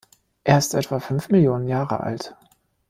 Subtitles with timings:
[0.43, 2.35] Er ist etwa fünf Millionen Jahre alt.